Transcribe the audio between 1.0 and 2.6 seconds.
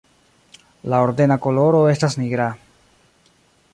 ordena koloro estas nigra.